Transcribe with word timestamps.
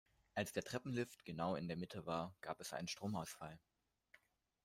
Als 0.33 0.51
der 0.51 0.63
Treppenlift 0.63 1.25
genau 1.25 1.53
in 1.53 1.67
der 1.67 1.77
Mitte 1.77 2.07
war, 2.07 2.35
gab 2.41 2.59
es 2.59 2.73
einen 2.73 2.87
Stromausfall. 2.87 3.59